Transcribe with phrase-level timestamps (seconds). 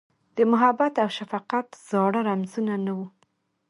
[0.35, 3.07] د محبت اوشفقت زاړه رمزونه، نه وه